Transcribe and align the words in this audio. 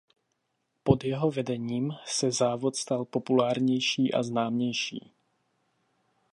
Pod 0.83 1.03
jeho 1.03 1.31
vedením 1.31 1.91
se 2.05 2.31
závod 2.31 2.75
stal 2.75 3.05
populárnější 3.05 4.13
a 4.13 4.23
známější. 4.23 5.11